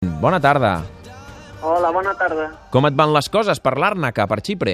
Bona 0.00 0.40
tarda. 0.40 0.80
Hola, 1.60 1.90
buena 1.90 2.14
tarde. 2.16 2.46
Com 2.72 2.86
et 2.88 2.94
van 2.96 3.10
les 3.12 3.26
coses 3.28 3.58
per 3.60 3.74
l'Àrnaca, 3.76 4.24
per 4.30 4.38
Xipre? 4.40 4.72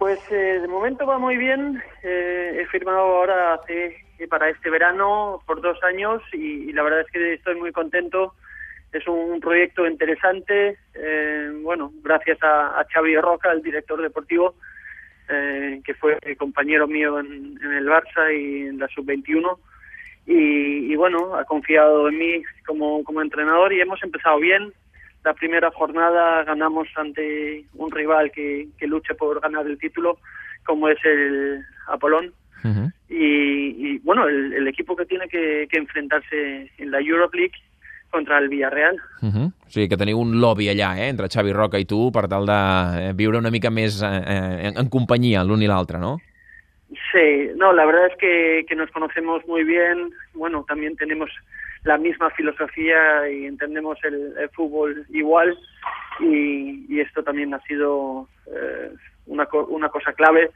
Pues 0.00 0.18
eh, 0.34 0.58
de 0.62 0.66
momento 0.66 1.06
va 1.06 1.16
muy 1.20 1.36
bien. 1.36 1.80
Eh, 2.02 2.58
he 2.60 2.66
firmado 2.66 2.98
ahora 2.98 3.54
hace, 3.54 3.94
para 4.28 4.48
este 4.48 4.68
verano 4.68 5.40
por 5.46 5.60
dos 5.60 5.78
años 5.84 6.22
y, 6.32 6.68
y 6.68 6.72
la 6.72 6.82
verdad 6.82 7.02
es 7.02 7.06
que 7.12 7.34
estoy 7.34 7.54
muy 7.54 7.70
contento. 7.70 8.34
Es 8.92 9.06
un 9.06 9.38
proyecto 9.38 9.86
interesante. 9.86 10.76
eh, 10.94 11.52
bueno, 11.62 11.92
gracias 12.02 12.42
a, 12.42 12.80
a 12.80 12.84
Xavi 12.92 13.16
Roca, 13.20 13.52
el 13.52 13.62
director 13.62 14.02
deportivo, 14.02 14.56
eh, 15.28 15.80
que 15.84 15.94
fue 15.94 16.18
compañero 16.36 16.88
mío 16.88 17.20
en, 17.20 17.60
en 17.62 17.72
el 17.74 17.86
Barça 17.86 18.34
y 18.36 18.66
en 18.66 18.78
la 18.80 18.88
sub-21. 18.88 19.56
Y, 20.26 20.92
y 20.92 20.96
bueno, 20.96 21.36
ha 21.36 21.44
confiado 21.44 22.08
en 22.08 22.18
mí 22.18 22.42
como, 22.66 23.04
como 23.04 23.22
entrenador 23.22 23.72
y 23.72 23.80
hemos 23.80 24.02
empezado 24.02 24.38
bien. 24.40 24.72
La 25.24 25.34
primera 25.34 25.70
jornada 25.70 26.44
ganamos 26.44 26.88
ante 26.96 27.64
un 27.74 27.90
rival 27.90 28.30
que, 28.32 28.68
que 28.78 28.86
lucha 28.86 29.14
por 29.14 29.40
ganar 29.40 29.66
el 29.66 29.78
título, 29.78 30.18
como 30.64 30.88
es 30.88 30.98
el 31.04 31.64
Apolón. 31.88 32.32
Uh 32.64 32.68
-huh. 32.68 32.92
Y, 33.08 33.86
y, 33.86 33.98
bueno, 33.98 34.26
el, 34.26 34.52
el, 34.52 34.66
equipo 34.66 34.96
que 34.96 35.06
tiene 35.06 35.28
que, 35.28 35.68
que, 35.70 35.78
enfrentarse 35.78 36.70
en 36.78 36.90
la 36.90 37.00
Europe 37.00 37.36
League 37.36 37.54
contra 38.10 38.38
el 38.38 38.48
Villarreal. 38.48 38.96
Uh 39.22 39.26
-huh. 39.28 39.52
O 39.66 39.70
sigui 39.70 39.88
que 39.88 39.96
teniu 39.96 40.18
un 40.18 40.40
lobby 40.40 40.68
allà, 40.68 40.96
eh, 40.98 41.08
entre 41.08 41.28
Xavi 41.28 41.52
Roca 41.52 41.78
i 41.78 41.84
tu, 41.84 42.10
per 42.10 42.26
tal 42.28 42.46
de 42.46 43.12
viure 43.14 43.38
una 43.38 43.50
mica 43.50 43.70
més 43.70 44.02
eh, 44.02 44.66
en, 44.66 44.72
en 44.78 44.88
companyia 44.88 45.44
l'un 45.44 45.62
i 45.62 45.66
l'altre, 45.66 45.98
no? 45.98 46.18
Sí, 46.88 47.50
no, 47.56 47.72
la 47.72 47.84
verdad 47.84 48.06
es 48.06 48.16
que, 48.16 48.64
que 48.68 48.76
nos 48.76 48.90
conocemos 48.90 49.46
muy 49.46 49.64
bien. 49.64 50.10
Bueno, 50.34 50.64
también 50.68 50.96
tenemos 50.96 51.30
la 51.84 51.98
misma 51.98 52.30
filosofía 52.30 53.28
y 53.28 53.46
entendemos 53.46 53.98
el, 54.04 54.34
el 54.38 54.48
fútbol 54.50 55.04
igual 55.10 55.56
y, 56.20 57.00
esto 57.00 57.22
también 57.22 57.52
ha 57.54 57.60
sido 57.60 58.26
eh, 58.46 58.90
una, 59.26 59.46
una 59.68 59.88
cosa 59.90 60.12
clave 60.14 60.50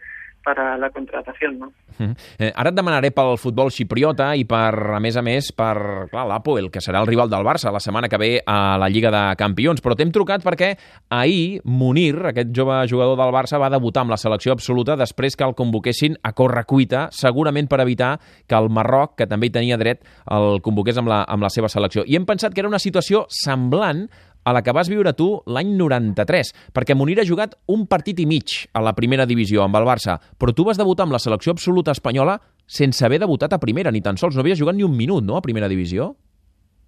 para 0.44 0.76
la 0.78 0.90
contratación, 0.90 1.58
no? 1.58 1.72
Mm. 1.98 2.16
Eh, 2.38 2.52
ara 2.56 2.70
et 2.72 2.76
demanaré 2.76 3.10
pel 3.12 3.34
futbol 3.40 3.68
xipriota 3.72 4.30
i 4.38 4.46
per, 4.48 4.72
a 4.96 5.00
més 5.02 5.18
a 5.20 5.22
més, 5.24 5.50
per 5.56 5.74
l'Apoel, 6.12 6.70
que 6.72 6.80
serà 6.80 7.02
el 7.02 7.08
rival 7.10 7.28
del 7.28 7.44
Barça 7.44 7.72
la 7.72 7.82
setmana 7.82 8.08
que 8.08 8.20
ve 8.20 8.30
a 8.40 8.78
la 8.80 8.88
Lliga 8.88 9.12
de 9.12 9.22
Campions. 9.40 9.82
Però 9.84 9.96
t'hem 9.96 10.12
trucat 10.14 10.44
perquè 10.44 10.72
ahir 11.12 11.60
Munir, 11.64 12.14
aquest 12.30 12.54
jove 12.56 12.78
jugador 12.88 13.18
del 13.20 13.34
Barça, 13.34 13.60
va 13.60 13.70
debutar 13.72 14.06
amb 14.06 14.14
la 14.14 14.20
selecció 14.20 14.56
absoluta 14.56 14.96
després 14.96 15.36
que 15.36 15.44
el 15.44 15.56
convoquessin 15.58 16.16
a 16.22 16.32
correcuita, 16.32 17.08
segurament 17.12 17.68
per 17.68 17.82
evitar 17.84 18.14
que 18.48 18.56
el 18.56 18.70
Marroc, 18.72 19.18
que 19.20 19.28
també 19.28 19.50
hi 19.50 19.54
tenia 19.58 19.78
dret, 19.80 20.04
el 20.32 20.62
convoqués 20.64 20.98
amb 21.00 21.12
la, 21.12 21.22
amb 21.28 21.44
la 21.44 21.52
seva 21.52 21.68
selecció. 21.68 22.06
I 22.06 22.16
hem 22.16 22.26
pensat 22.28 22.54
que 22.54 22.64
era 22.64 22.70
una 22.70 22.80
situació 22.80 23.26
semblant 23.28 24.06
a 24.50 24.54
la 24.56 24.62
que 24.66 24.74
vas 24.74 24.90
viure 24.90 25.12
tu 25.14 25.28
l'any 25.46 25.72
93, 25.78 26.50
perquè 26.74 26.96
Munir 26.98 27.20
ha 27.22 27.26
jugat 27.26 27.54
un 27.70 27.86
partit 27.90 28.18
i 28.18 28.26
mig 28.26 28.56
a 28.74 28.82
la 28.82 28.94
primera 28.96 29.26
divisió 29.30 29.62
amb 29.62 29.78
el 29.78 29.86
Barça, 29.86 30.18
però 30.38 30.54
tu 30.54 30.66
vas 30.66 30.80
debutar 30.80 31.06
amb 31.06 31.14
la 31.14 31.22
selecció 31.22 31.54
absoluta 31.54 31.94
espanyola 31.94 32.40
sense 32.66 33.04
haver 33.06 33.20
debutat 33.22 33.54
a 33.54 33.62
primera, 33.62 33.90
ni 33.90 34.02
tan 34.02 34.18
sols, 34.18 34.36
no 34.36 34.42
havies 34.44 34.60
jugat 34.60 34.76
ni 34.76 34.86
un 34.86 34.96
minut, 34.96 35.24
¿no?, 35.24 35.38
a 35.38 35.42
primera 35.42 35.70
divisió. 35.70 36.14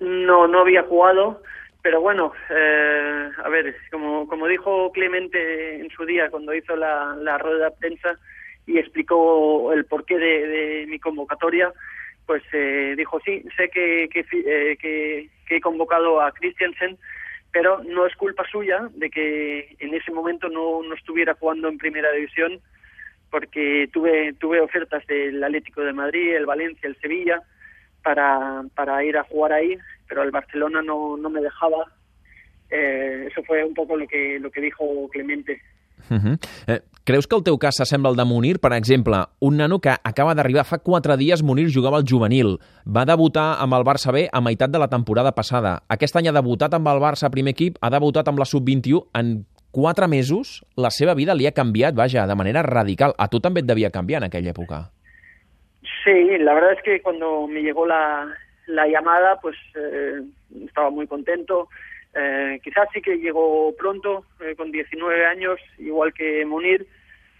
No, 0.03 0.47
no 0.47 0.61
había 0.61 0.83
jugado, 0.83 1.43
pero 1.83 2.01
bueno, 2.01 2.33
eh, 2.51 3.31
a 3.45 3.49
ver, 3.49 3.75
como, 3.91 4.27
como 4.29 4.47
dijo 4.47 4.91
Clemente 4.93 5.81
en 5.81 5.91
su 5.91 6.05
día 6.05 6.31
cuando 6.31 6.55
hizo 6.55 6.77
la, 6.77 7.17
la 7.17 7.39
rueda 7.39 7.71
de 7.71 7.77
prensa 7.79 8.17
y 8.67 8.79
explicó 8.79 9.73
el 9.73 9.85
porqué 9.85 10.19
de, 10.19 10.47
de 10.47 10.87
mi 10.87 10.99
convocatoria, 10.99 11.73
pues 12.27 12.43
eh, 12.53 12.95
dijo, 12.97 13.19
sí, 13.25 13.43
sé 13.57 13.69
que, 13.69 14.09
que, 14.11 14.21
eh, 14.21 14.77
que, 14.81 15.29
que 15.47 15.57
he 15.57 15.61
convocado 15.61 16.21
a 16.21 16.31
Christiansen, 16.33 16.97
pero 17.53 17.83
no 17.85 18.07
es 18.07 18.17
culpa 18.17 18.45
suya 18.51 18.89
de 18.95 19.11
que 19.11 19.77
en 19.79 19.95
ese 19.95 20.11
momento 20.11 20.49
no, 20.49 20.83
no 20.83 20.95
estuviera 20.95 21.35
jugando 21.35 21.69
en 21.69 21.79
primera 21.79 22.11
división 22.13 22.61
porque 23.31 23.89
tuve 23.93 24.35
tuve 24.35 24.61
ofertas 24.61 25.07
del 25.07 25.43
Atlético 25.43 25.83
de 25.83 25.93
Madrid, 25.93 26.35
el 26.35 26.47
Valencia, 26.47 26.89
el 26.89 26.97
Sevilla 27.01 27.43
para, 28.03 28.63
para 28.75 29.05
ir 29.05 29.17
a 29.17 29.25
jugar 29.25 29.53
ahí, 29.53 29.79
pero 30.09 30.23
el 30.23 30.31
Barcelona 30.31 30.83
no, 30.83 31.17
no 31.17 31.31
me 31.31 31.41
dejaba. 31.41 31.93
Eh, 32.71 33.29
eso 33.31 33.43
fue 33.45 33.65
un 33.65 33.75
poco 33.75 33.97
lo 33.97 34.07
que 34.07 34.39
lo 34.41 34.51
que 34.51 34.61
dijo 34.61 35.09
Clemente. 35.11 35.61
Uh 36.11 36.37
creus 37.05 37.27
que 37.27 37.37
el 37.37 37.45
teu 37.47 37.59
cas 37.59 37.79
s'assembla 37.81 38.13
al 38.13 38.17
de 38.17 38.25
Munir? 38.29 38.59
Per 38.63 38.73
exemple, 38.77 39.19
un 39.41 39.57
nano 39.61 39.81
que 39.81 39.93
acaba 39.93 40.35
d'arribar 40.35 40.65
fa 40.65 40.79
quatre 40.79 41.17
dies, 41.21 41.43
Munir 41.43 41.69
jugava 41.75 41.99
al 41.99 42.07
juvenil. 42.09 42.59
Va 42.87 43.07
debutar 43.09 43.57
amb 43.63 43.79
el 43.79 43.87
Barça 43.87 44.13
B 44.15 44.29
a 44.33 44.41
meitat 44.41 44.71
de 44.71 44.81
la 44.83 44.89
temporada 44.89 45.33
passada. 45.33 45.81
Aquest 45.89 46.17
any 46.17 46.29
ha 46.29 46.37
debutat 46.37 46.75
amb 46.75 46.89
el 46.93 47.03
Barça 47.03 47.31
primer 47.31 47.57
equip, 47.57 47.79
ha 47.81 47.91
debutat 47.91 48.29
amb 48.29 48.39
la 48.43 48.49
sub-21. 48.49 49.07
En 49.19 49.45
quatre 49.73 50.09
mesos 50.09 50.61
la 50.77 50.91
seva 50.91 51.15
vida 51.15 51.35
li 51.35 51.47
ha 51.47 51.57
canviat, 51.57 51.95
vaja, 51.95 52.27
de 52.27 52.37
manera 52.37 52.63
radical. 52.63 53.17
A 53.19 53.29
tu 53.29 53.41
també 53.41 53.65
et 53.65 53.71
devia 53.71 53.91
canviar 53.91 54.23
en 54.23 54.29
aquella 54.29 54.53
època. 54.53 54.85
Sí, 56.05 56.39
la 56.39 56.55
verdad 56.55 56.73
es 56.73 56.83
que 56.83 57.01
cuando 57.01 57.47
me 57.47 57.63
llegó 57.63 57.87
la, 57.87 58.27
la 58.67 58.87
llamada, 58.87 59.39
pues 59.41 59.57
eh, 59.75 60.23
estaba 60.67 60.91
muy 60.91 61.07
contento. 61.07 61.69
Eh, 62.15 62.61
quizás 62.63 62.89
sí 62.93 63.01
que 63.01 63.17
llegó 63.17 63.75
pronto, 63.77 64.27
eh, 64.41 64.55
con 64.55 64.71
19 64.71 65.27
años, 65.27 65.59
igual 65.79 66.13
que 66.13 66.45
Munir, 66.45 66.87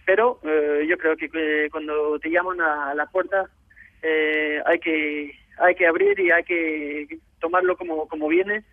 pero 0.05 0.39
eh, 0.43 0.85
yo 0.87 0.97
creo 0.97 1.15
que, 1.15 1.29
que, 1.29 1.69
cuando 1.71 2.19
te 2.19 2.29
llaman 2.29 2.59
a, 2.61 2.93
la 2.95 3.05
puerta 3.05 3.49
hay 4.65 4.79
que 4.79 5.33
hay 5.59 5.75
que 5.75 5.87
abrir 5.87 6.19
y 6.19 6.29
hay 6.29 6.43
que 6.43 7.19
tomarlo 7.39 7.77
como, 7.77 8.05
como 8.09 8.27
viene. 8.27 8.63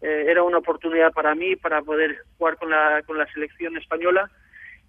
era 0.00 0.42
una 0.42 0.58
oportunidad 0.58 1.12
para 1.12 1.34
mí 1.34 1.54
para 1.54 1.80
poder 1.82 2.24
jugar 2.38 2.56
con 2.56 2.70
la, 2.70 3.02
con 3.06 3.16
la 3.16 3.26
selección 3.32 3.76
española 3.76 4.28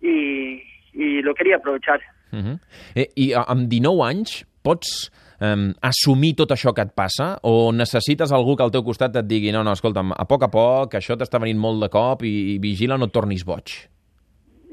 y, 0.01 0.63
y 0.93 1.21
lo 1.21 1.33
quería 1.33 1.57
aprovechar. 1.57 2.01
Uh 2.31 2.37
-huh. 2.37 2.59
eh, 2.95 3.09
I 3.15 3.33
amb 3.33 3.67
19 3.67 4.01
anys 4.07 4.45
pots 4.63 5.11
um, 5.41 5.69
assumir 5.81 6.35
tot 6.39 6.53
això 6.53 6.73
que 6.75 6.85
et 6.85 6.93
passa 6.95 7.33
o 7.47 7.71
necessites 7.75 8.31
algú 8.31 8.55
que 8.55 8.65
al 8.65 8.73
teu 8.73 8.85
costat 8.85 9.17
et 9.19 9.27
digui 9.27 9.51
no, 9.51 9.63
no, 9.65 9.73
escolta'm, 9.77 10.13
a 10.13 10.25
poc 10.29 10.45
a 10.47 10.51
poc, 10.53 10.95
això 10.99 11.17
t'està 11.17 11.41
venint 11.41 11.59
molt 11.59 11.81
de 11.83 11.89
cop 11.91 12.23
i, 12.27 12.55
i 12.55 12.59
vigila, 12.63 12.97
no 12.97 13.09
et 13.09 13.15
tornis 13.15 13.45
boig? 13.47 13.73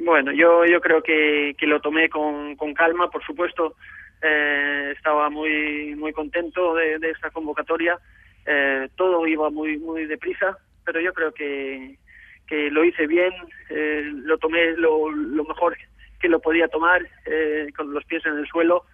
Bueno, 0.04 0.32
yo, 0.32 0.64
yo 0.64 0.80
creo 0.80 1.02
que, 1.02 1.54
que 1.58 1.66
lo 1.66 1.80
tomé 1.80 2.08
con, 2.08 2.56
con 2.56 2.72
calma, 2.72 3.10
por 3.10 3.24
supuesto, 3.24 3.74
eh, 4.22 4.92
estaba 4.96 5.28
muy, 5.28 5.94
muy 5.96 6.12
contento 6.12 6.74
de, 6.74 6.98
de 6.98 7.10
esta 7.10 7.30
convocatoria, 7.30 7.98
eh, 8.46 8.88
todo 8.96 9.26
iba 9.26 9.50
muy, 9.50 9.78
muy 9.78 10.06
deprisa, 10.06 10.56
pero 10.84 11.00
yo 11.00 11.12
creo 11.12 11.32
que, 11.32 11.98
que 12.46 12.70
lo 12.70 12.84
hice 12.84 13.06
bien, 13.06 13.32
eh, 13.68 14.10
lo 14.12 14.38
tomé 14.38 14.72
lo, 14.76 15.10
lo 15.10 15.44
mejor 15.44 15.76
que 16.18 16.28
lo 16.28 16.40
podía 16.40 16.68
tomar, 16.68 17.06
eh, 17.26 17.68
con 17.76 17.92
los 17.92 18.04
pies 18.04 18.24
en 18.26 18.38
el 18.38 18.46
suelo, 18.48 18.84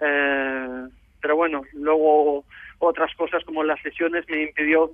eh, 0.00 0.88
pero 1.24 1.36
bueno, 1.36 1.62
luego 1.72 2.44
otras 2.80 3.10
cosas 3.16 3.42
como 3.46 3.64
las 3.64 3.82
lesiones 3.82 4.26
me 4.28 4.42
impidió 4.42 4.92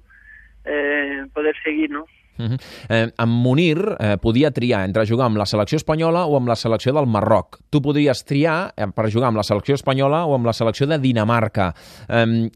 eh, 0.65 1.27
poder 1.35 1.57
seguir, 1.65 1.91
¿no? 1.91 2.03
Uh 2.39 2.45
-huh. 2.45 2.61
eh, 2.89 3.11
en 3.19 3.29
Munir 3.29 3.97
eh, 3.99 4.17
podia 4.23 4.53
triar 4.53 4.85
entre 4.85 5.05
jugar 5.09 5.27
amb 5.27 5.39
la 5.39 5.45
selecció 5.45 5.75
espanyola 5.75 6.25
o 6.27 6.37
amb 6.37 6.47
la 6.47 6.55
selecció 6.55 6.93
del 6.93 7.09
Marroc. 7.09 7.59
Tu 7.69 7.83
podries 7.83 8.25
triar 8.25 8.73
eh, 8.77 8.87
per 8.95 9.13
jugar 9.13 9.27
amb 9.29 9.39
la 9.39 9.43
selecció 9.43 9.75
espanyola 9.75 10.25
o 10.25 10.35
amb 10.37 10.47
la 10.47 10.53
selecció 10.53 10.87
de 10.87 10.99
Dinamarca. 10.99 11.75
Eh, 12.09 12.49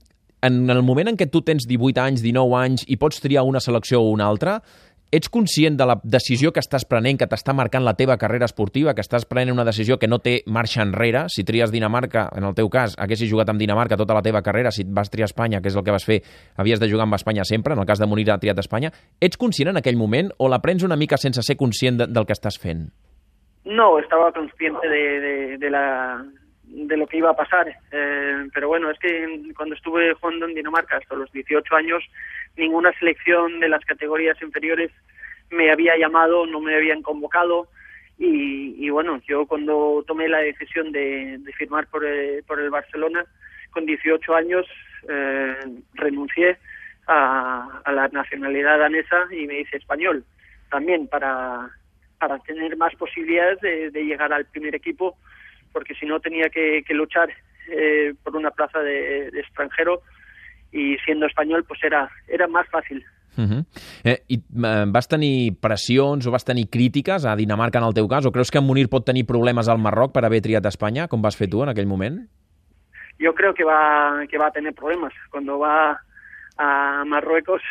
en 0.42 0.70
el 0.70 0.82
moment 0.82 1.08
en 1.08 1.16
què 1.16 1.28
tu 1.28 1.42
tens 1.42 1.66
18 1.66 2.00
anys, 2.00 2.22
19 2.22 2.54
anys 2.54 2.84
i 2.86 2.96
pots 2.96 3.20
triar 3.20 3.42
una 3.42 3.60
selecció 3.60 4.00
o 4.00 4.10
una 4.10 4.26
altra, 4.26 4.62
ets 5.12 5.28
conscient 5.28 5.76
de 5.78 5.86
la 5.86 5.96
decisió 6.02 6.52
que 6.52 6.62
estàs 6.62 6.86
prenent, 6.88 7.18
que 7.20 7.28
t'està 7.30 7.54
marcant 7.54 7.84
la 7.84 7.94
teva 7.98 8.16
carrera 8.18 8.48
esportiva, 8.48 8.94
que 8.94 9.04
estàs 9.04 9.26
prenent 9.30 9.54
una 9.54 9.66
decisió 9.66 9.98
que 9.98 10.08
no 10.10 10.18
té 10.18 10.40
marxa 10.46 10.82
enrere? 10.82 11.26
Si 11.28 11.44
tries 11.44 11.72
Dinamarca, 11.72 12.28
en 12.34 12.46
el 12.48 12.56
teu 12.58 12.70
cas, 12.72 12.96
haguessis 12.98 13.30
jugat 13.30 13.52
amb 13.52 13.62
Dinamarca 13.62 13.98
tota 14.00 14.16
la 14.16 14.22
teva 14.22 14.42
carrera, 14.42 14.72
si 14.74 14.84
vas 14.84 15.10
triar 15.10 15.30
Espanya, 15.30 15.60
que 15.62 15.70
és 15.70 15.76
el 15.76 15.84
que 15.86 15.94
vas 15.94 16.06
fer, 16.06 16.20
havies 16.56 16.82
de 16.82 16.90
jugar 16.90 17.06
amb 17.06 17.18
Espanya 17.18 17.44
sempre, 17.44 17.74
en 17.74 17.82
el 17.82 17.86
cas 17.86 18.02
de 18.02 18.10
Munir 18.10 18.30
ha 18.30 18.38
triat 18.42 18.58
Espanya. 18.58 18.92
Ets 19.20 19.38
conscient 19.38 19.70
en 19.70 19.82
aquell 19.82 20.00
moment 20.00 20.32
o 20.38 20.48
la 20.48 20.60
prens 20.62 20.82
una 20.82 20.96
mica 20.96 21.16
sense 21.16 21.42
ser 21.42 21.56
conscient 21.56 22.00
de, 22.00 22.10
del 22.10 22.26
que 22.26 22.34
estàs 22.36 22.58
fent? 22.58 22.88
No, 23.64 23.98
estaba 23.98 24.32
consciente 24.32 24.88
de, 24.88 25.04
de, 25.20 25.58
de 25.58 25.70
la 25.70 26.24
de 26.74 26.96
lo 26.96 27.06
que 27.06 27.18
iba 27.18 27.30
a 27.30 27.36
pasar. 27.36 27.68
Eh, 27.68 28.48
pero 28.52 28.68
bueno, 28.68 28.90
es 28.90 28.98
que 28.98 29.52
cuando 29.56 29.74
estuve 29.74 30.14
jugando 30.14 30.46
en 30.46 30.54
Dinamarca 30.54 30.96
hasta 30.96 31.14
los 31.14 31.30
18 31.32 31.76
años, 31.76 32.02
ninguna 32.56 32.92
selección 32.98 33.60
de 33.60 33.68
las 33.68 33.84
categorías 33.84 34.40
inferiores 34.42 34.90
me 35.50 35.70
había 35.70 35.96
llamado, 35.96 36.46
no 36.46 36.60
me 36.60 36.74
habían 36.74 37.02
convocado. 37.02 37.68
Y, 38.18 38.76
y 38.78 38.90
bueno, 38.90 39.20
yo 39.26 39.46
cuando 39.46 40.04
tomé 40.06 40.28
la 40.28 40.38
decisión 40.38 40.92
de, 40.92 41.40
firmar 41.56 41.88
por 41.88 42.04
el, 42.04 42.42
por 42.44 42.60
el 42.60 42.70
Barcelona, 42.70 43.24
con 43.70 43.86
18 43.86 44.34
años, 44.34 44.66
eh, 45.08 45.56
renuncié 45.94 46.58
a, 47.06 47.82
la 47.92 48.08
nacionalidad 48.08 48.78
danesa 48.78 49.26
y 49.30 49.46
me 49.46 49.60
hice 49.60 49.76
español 49.76 50.24
también 50.70 51.06
para, 51.08 51.70
para 52.18 52.38
tener 52.40 52.76
más 52.76 52.94
posibilidades 52.94 53.60
de, 53.60 54.04
llegar 54.04 54.32
al 54.32 54.46
primer 54.46 54.74
equipo 54.74 55.16
porque 55.72 55.94
si 55.94 56.06
no 56.06 56.20
tenía 56.20 56.48
que, 56.48 56.84
que 56.86 56.94
luchar 56.94 57.30
eh, 57.68 58.14
por 58.22 58.36
una 58.36 58.50
plaza 58.50 58.80
de, 58.80 59.28
extranjero 59.28 60.02
y 60.74 60.98
siendo 61.04 61.26
español 61.26 61.64
pues 61.66 61.82
era, 61.84 62.10
era 62.28 62.46
más 62.48 62.68
fácil. 62.68 63.02
Uh 63.36 63.42
-huh. 63.42 63.64
eh, 64.04 64.22
I 64.28 64.36
eh, 64.36 64.84
vas 64.86 65.08
tenir 65.08 65.58
pressions 65.58 66.26
o 66.26 66.30
vas 66.30 66.44
tenir 66.44 66.68
crítiques 66.68 67.24
a 67.24 67.34
Dinamarca 67.34 67.78
en 67.78 67.84
el 67.84 67.94
teu 67.94 68.08
cas? 68.08 68.26
O 68.26 68.32
creus 68.32 68.50
que 68.50 68.58
en 68.58 68.64
Munir 68.64 68.88
pot 68.88 69.04
tenir 69.04 69.26
problemes 69.26 69.68
al 69.68 69.78
Marroc 69.78 70.12
per 70.12 70.24
haver 70.24 70.42
triat 70.42 70.66
Espanya, 70.66 71.08
com 71.08 71.22
vas 71.22 71.36
fer 71.36 71.48
tu 71.48 71.62
en 71.62 71.68
aquell 71.68 71.86
moment? 71.86 72.28
Yo 73.18 73.34
creo 73.34 73.54
que 73.54 73.64
va, 73.64 74.26
que 74.28 74.38
va 74.38 74.48
a 74.48 74.50
tener 74.50 74.74
problemas. 74.74 75.12
Cuando 75.30 75.58
va 75.58 76.00
a 76.58 77.04
Marruecos, 77.06 77.62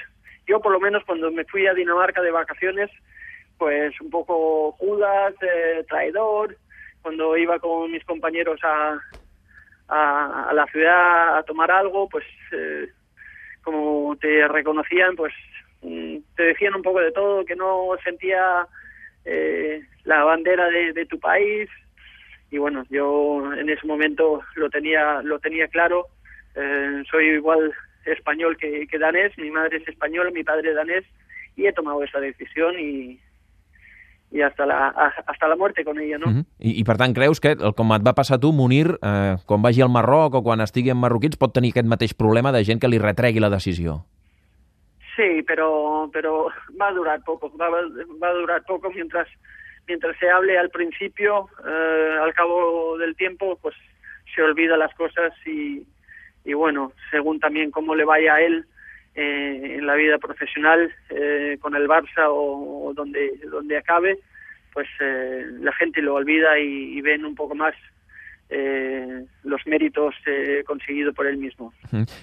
yo 0.47 0.59
por 0.59 0.71
lo 0.71 0.79
menos 0.79 1.03
cuando 1.05 1.31
me 1.31 1.43
fui 1.45 1.67
a 1.67 1.73
Dinamarca 1.73 2.21
de 2.21 2.31
vacaciones, 2.31 2.89
pues 3.57 3.99
un 4.01 4.09
poco 4.09 4.71
Judas, 4.79 5.33
eh, 5.41 5.85
traidor, 5.87 6.57
cuando 7.01 7.37
iba 7.37 7.59
con 7.59 7.91
mis 7.91 8.03
compañeros 8.05 8.59
a, 8.63 8.99
a, 9.87 10.49
a, 10.49 10.53
la 10.53 10.65
ciudad 10.67 11.37
a 11.37 11.43
tomar 11.43 11.71
algo, 11.71 12.07
pues 12.09 12.25
eh, 12.51 12.89
como 13.61 14.15
te 14.17 14.47
reconocían, 14.47 15.15
pues 15.15 15.33
mm, 15.81 16.17
te 16.35 16.43
decían 16.43 16.75
un 16.75 16.81
poco 16.81 16.99
de 16.99 17.11
todo, 17.11 17.45
que 17.45 17.55
no 17.55 17.89
sentía 18.03 18.67
eh, 19.25 19.81
la 20.03 20.23
bandera 20.23 20.67
de, 20.69 20.93
de, 20.93 21.05
tu 21.05 21.19
país 21.19 21.69
y 22.51 22.57
bueno, 22.57 22.83
yo 22.89 23.53
en 23.53 23.69
ese 23.69 23.87
momento 23.87 24.41
lo 24.55 24.69
tenía 24.69 25.21
lo 25.23 25.39
tenía 25.39 25.67
claro. 25.67 26.07
Eh, 26.55 27.03
soy 27.09 27.29
igual 27.29 27.73
español 28.05 28.57
que, 28.57 28.87
danés, 28.99 29.35
mi 29.37 29.49
madre 29.49 29.77
es 29.77 29.87
española, 29.87 30.29
mi 30.29 30.43
padre 30.43 30.73
danés 30.73 31.03
y 31.55 31.65
he 31.65 31.73
tomado 31.73 32.03
esa 32.03 32.19
decisión 32.19 32.79
y, 32.79 33.19
i 34.33 34.41
hasta 34.41 34.65
la, 34.65 34.87
hasta 35.27 35.47
la 35.47 35.55
muerte 35.55 35.83
con 35.85 35.99
ella, 35.99 36.17
no? 36.17 36.27
Uh 36.27 36.33
-huh. 36.33 36.45
I, 36.59 36.79
I 36.79 36.83
per 36.83 36.97
tant, 36.97 37.13
creus 37.13 37.39
que, 37.39 37.55
com 37.55 37.93
et 37.93 38.01
va 38.01 38.13
passar 38.13 38.35
a 38.37 38.39
tu, 38.39 38.51
Munir, 38.51 38.97
eh, 39.01 39.35
quan 39.45 39.61
vagi 39.61 39.81
al 39.81 39.89
Marroc 39.89 40.33
o 40.33 40.43
quan 40.43 40.61
estigui 40.61 40.89
en 40.89 40.97
marroquins, 40.97 41.37
pot 41.37 41.53
tenir 41.53 41.71
aquest 41.71 41.87
mateix 41.87 42.13
problema 42.13 42.51
de 42.51 42.63
gent 42.65 42.79
que 42.79 42.87
li 42.87 42.97
retregui 42.97 43.39
la 43.39 43.49
decisió? 43.49 44.05
Sí, 45.15 45.43
pero, 45.45 46.09
pero 46.11 46.49
va 46.81 46.87
a 46.87 46.93
durar 46.93 47.21
poco, 47.23 47.51
va, 47.55 47.69
va 47.69 48.29
a 48.29 48.33
durar 48.33 48.63
poco 48.65 48.89
mientras, 48.89 49.27
mientras 49.87 50.17
se 50.17 50.29
hable 50.29 50.57
al 50.57 50.69
principio, 50.69 51.47
eh, 51.67 52.17
al 52.19 52.33
cabo 52.33 52.97
del 52.97 53.15
tiempo, 53.15 53.59
pues 53.61 53.75
se 54.33 54.41
olvida 54.41 54.75
las 54.77 54.93
cosas 54.95 55.31
y, 55.45 55.85
y 56.43 56.53
bueno, 56.53 56.91
según 57.11 57.39
también 57.39 57.69
cómo 57.69 57.93
le 57.93 58.05
vaya 58.05 58.33
a 58.33 58.41
él, 58.41 58.65
eh, 59.15 59.77
en 59.77 59.85
la 59.85 59.95
vida 59.95 60.17
profesional 60.17 60.91
eh, 61.09 61.57
con 61.59 61.75
el 61.75 61.87
Barça 61.87 62.27
o, 62.29 62.87
o, 62.87 62.93
donde 62.93 63.39
donde 63.51 63.77
acabe 63.77 64.19
pues 64.73 64.87
eh, 64.99 65.45
la 65.61 65.71
gente 65.73 66.01
lo 66.01 66.15
olvida 66.15 66.57
y, 66.59 66.97
y 66.97 67.01
ven 67.01 67.25
un 67.25 67.35
poco 67.35 67.53
más 67.55 67.75
eh, 68.49 69.25
los 69.43 69.61
méritos 69.65 70.15
eh, 70.27 70.63
conseguidos 70.65 71.15
por 71.15 71.25
ell 71.27 71.37
mismo. 71.37 71.73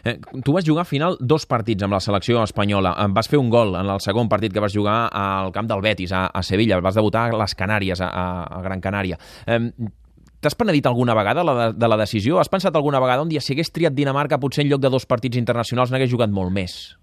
Eh, 0.05 0.19
tu 0.45 0.53
vas 0.53 0.65
jugar 0.69 0.83
al 0.83 0.87
final 0.87 1.17
dos 1.19 1.47
partits 1.47 1.83
amb 1.83 1.95
la 1.95 2.01
selecció 2.01 2.43
espanyola. 2.45 2.93
Vas 3.11 3.29
fer 3.29 3.39
un 3.39 3.51
gol 3.51 3.75
en 3.75 3.89
el 3.89 4.01
segon 4.01 4.29
partit 4.29 4.53
que 4.53 4.61
vas 4.61 4.75
jugar 4.77 5.09
al 5.13 5.51
camp 5.53 5.69
del 5.69 5.81
Betis, 5.81 6.13
a, 6.13 6.27
a 6.27 6.43
Sevilla. 6.43 6.79
Vas 6.81 6.95
debutar 6.95 7.31
a 7.33 7.39
les 7.41 7.55
Canàries, 7.55 8.01
a, 8.01 8.11
a 8.45 8.63
Gran 8.63 8.81
Canària. 8.81 9.19
Eh, 9.47 9.73
T'has 10.41 10.57
penedit 10.57 10.87
alguna 10.89 11.15
vegada 11.15 11.45
la 11.45 11.55
de, 11.55 11.73
de 11.77 11.89
la 11.89 11.99
decisió? 12.01 12.39
Has 12.41 12.49
pensat 12.49 12.77
alguna 12.77 13.01
vegada 13.01 13.23
un 13.23 13.29
dia 13.29 13.43
si 13.45 13.53
hagués 13.53 13.73
triat 13.77 13.93
Dinamarca 13.93 14.41
potser 14.41 14.65
en 14.65 14.71
lloc 14.71 14.81
de 14.81 14.89
dos 14.89 15.05
partits 15.05 15.37
internacionals 15.37 15.93
n'hagués 15.93 16.13
jugat 16.13 16.33
molt 16.33 16.55
més? 16.55 16.97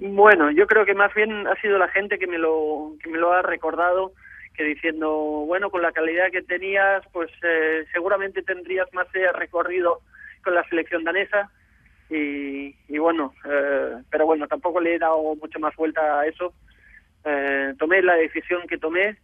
Bueno, 0.00 0.50
yo 0.50 0.66
creo 0.66 0.84
que 0.84 0.94
más 0.94 1.12
bien 1.14 1.46
ha 1.46 1.54
sido 1.60 1.78
la 1.78 1.88
gente 1.88 2.18
que 2.18 2.26
me 2.26 2.38
lo 2.38 2.96
que 3.02 3.08
me 3.08 3.18
lo 3.18 3.32
ha 3.32 3.40
recordado 3.42 4.12
que 4.54 4.64
diciendo, 4.64 5.08
bueno, 5.46 5.70
con 5.70 5.80
la 5.80 5.92
calidad 5.92 6.30
que 6.30 6.42
tenías, 6.42 7.02
pues 7.12 7.30
eh, 7.42 7.86
seguramente 7.92 8.42
tendrías 8.42 8.92
más 8.92 9.06
recorrido 9.34 10.00
con 10.42 10.54
la 10.54 10.68
selección 10.68 11.04
danesa 11.04 11.50
y, 12.10 12.74
y 12.88 12.98
bueno, 12.98 13.32
eh, 13.48 14.02
pero 14.10 14.26
bueno, 14.26 14.46
tampoco 14.48 14.80
le 14.80 14.96
he 14.96 14.98
dado 14.98 15.34
mucha 15.36 15.58
más 15.58 15.74
vuelta 15.76 16.20
a 16.20 16.26
eso. 16.26 16.52
Eh, 17.24 17.74
tomé 17.78 18.02
la 18.02 18.14
decisión 18.14 18.66
que 18.68 18.76
tomé 18.76 19.16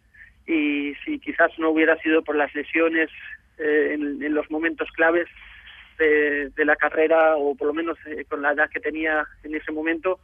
y 0.46 0.94
si 1.04 1.19
quizás 1.19 1.50
no 1.58 1.70
hubiera 1.70 1.96
sido 1.98 2.22
por 2.22 2.37
las 2.37 2.54
lesiones 2.54 3.10
eh, 3.58 3.93
en, 3.94 4.34
los 4.34 4.50
momentos 4.50 4.90
claves 4.93 5.26
de, 5.98 6.50
de, 6.50 6.64
la 6.64 6.76
carrera 6.76 7.37
o 7.37 7.54
por 7.54 7.69
lo 7.69 7.75
menos 7.75 7.98
eh, 8.06 8.25
con 8.28 8.43
la 8.43 8.52
edad 8.52 8.70
que 8.70 8.81
tenía 8.81 9.26
en 9.43 9.54
ese 9.54 9.72
momento, 9.72 10.20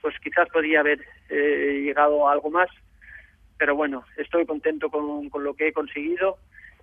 pues 0.00 0.14
quizás 0.20 0.48
podía 0.50 0.80
haber 0.80 1.04
eh, 1.28 1.82
llegado 1.84 2.28
a 2.28 2.32
algo 2.32 2.50
más. 2.50 2.68
Pero 3.58 3.74
bueno, 3.74 4.04
estoy 4.16 4.46
contento 4.46 4.90
con, 4.90 5.28
con 5.30 5.42
lo 5.42 5.54
que 5.54 5.68
he 5.68 5.72
conseguido 5.72 6.38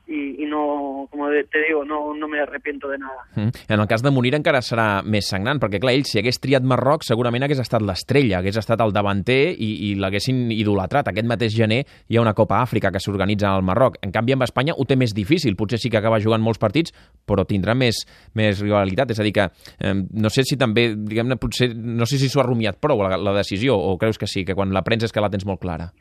i, 0.07 0.43
i 0.43 0.47
no, 0.49 1.07
com 1.11 1.23
te 1.31 1.61
digo, 1.67 1.83
no, 1.85 2.13
no 2.13 2.27
me 2.27 2.41
arrepiento 2.41 2.89
de 2.89 2.97
nada. 2.97 3.23
Mm. 3.35 3.49
En 3.67 3.79
el 3.79 3.87
cas 3.87 4.03
de 4.03 4.11
Munir 4.11 4.33
encara 4.35 4.59
serà 4.65 5.01
més 5.05 5.29
sagnant, 5.31 5.61
perquè 5.63 5.79
clar, 5.81 5.93
ell 5.95 6.05
si 6.07 6.19
hagués 6.19 6.39
triat 6.43 6.65
Marroc 6.67 7.05
segurament 7.07 7.45
hagués 7.45 7.61
estat 7.63 7.83
l'estrella, 7.85 8.41
hagués 8.41 8.59
estat 8.59 8.81
el 8.83 8.93
davanter 8.95 9.53
i, 9.53 9.69
i 9.89 9.93
l'haguessin 9.99 10.51
idolatrat. 10.51 11.07
Aquest 11.11 11.29
mateix 11.29 11.55
gener 11.55 11.83
hi 11.83 12.19
ha 12.19 12.23
una 12.23 12.35
Copa 12.35 12.59
Àfrica 12.61 12.91
que 12.91 13.01
s'organitza 13.03 13.49
al 13.53 13.63
Marroc. 13.63 13.97
En 14.03 14.11
canvi, 14.11 14.35
amb 14.35 14.47
Espanya 14.47 14.75
ho 14.77 14.87
té 14.89 14.99
més 14.99 15.15
difícil, 15.15 15.55
potser 15.59 15.79
sí 15.79 15.91
que 15.93 16.01
acaba 16.01 16.21
jugant 16.23 16.43
molts 16.43 16.59
partits, 16.59 16.93
però 17.25 17.47
tindrà 17.47 17.75
més, 17.77 18.03
més 18.35 18.59
rivalitat. 18.59 19.15
És 19.15 19.23
a 19.23 19.27
dir 19.27 19.35
que 19.35 19.47
eh, 19.47 19.95
no 19.95 20.33
sé 20.33 20.43
si 20.47 20.59
també, 20.59 20.89
diguem-ne, 20.97 21.39
potser, 21.39 21.71
no 21.73 22.07
sé 22.09 22.19
si 22.19 22.29
s'ho 22.29 22.43
ha 22.43 22.49
rumiat 22.49 22.81
prou 22.83 23.05
la, 23.05 23.15
la 23.17 23.37
decisió, 23.39 23.77
o 23.79 23.95
creus 24.01 24.19
que 24.19 24.27
sí, 24.27 24.43
que 24.43 24.57
quan 24.57 24.75
la 24.75 24.83
prens 24.83 25.07
és 25.07 25.15
que 25.15 25.23
la 25.23 25.31
tens 25.31 25.47
molt 25.47 25.63
clara? 25.63 25.93